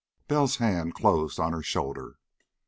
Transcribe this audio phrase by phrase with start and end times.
[0.27, 2.17] Bell's hand closed on her shoulder.